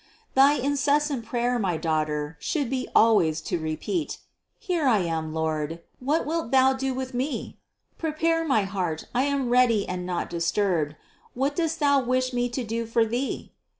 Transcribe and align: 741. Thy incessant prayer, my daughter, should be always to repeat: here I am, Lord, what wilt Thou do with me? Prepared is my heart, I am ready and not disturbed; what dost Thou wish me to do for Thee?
741. 0.33 0.33
Thy 0.63 0.67
incessant 0.67 1.25
prayer, 1.25 1.59
my 1.59 1.77
daughter, 1.77 2.35
should 2.39 2.71
be 2.71 2.87
always 2.95 3.39
to 3.39 3.59
repeat: 3.59 4.17
here 4.57 4.87
I 4.87 4.97
am, 5.01 5.31
Lord, 5.31 5.81
what 5.99 6.25
wilt 6.25 6.49
Thou 6.49 6.73
do 6.73 6.91
with 6.95 7.13
me? 7.13 7.59
Prepared 7.99 8.45
is 8.45 8.49
my 8.49 8.63
heart, 8.63 9.05
I 9.13 9.25
am 9.25 9.49
ready 9.51 9.87
and 9.87 10.03
not 10.03 10.27
disturbed; 10.27 10.95
what 11.35 11.55
dost 11.55 11.79
Thou 11.79 12.01
wish 12.01 12.33
me 12.33 12.49
to 12.49 12.63
do 12.63 12.87
for 12.87 13.05
Thee? 13.05 13.53